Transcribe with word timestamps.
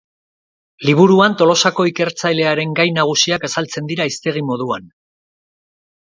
Liburuan 0.87 1.35
Tolosako 1.41 1.83
ikertzailearen 1.89 2.73
gai 2.79 2.85
nagusiak 2.95 3.45
azaltzen 3.49 3.91
dira 3.91 4.07
hiztegi 4.13 4.43
moduan. 4.49 4.89